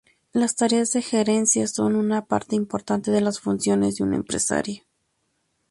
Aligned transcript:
Las 0.33 0.55
tareas 0.55 0.89
de 0.93 1.03
gerencia 1.03 1.67
son 1.67 1.95
una 1.95 2.25
parte 2.25 2.55
importante 2.55 3.11
de 3.11 3.21
las 3.21 3.39
funciones 3.39 3.97
de 3.97 4.03
un 4.03 4.15
empresario. 4.15 4.81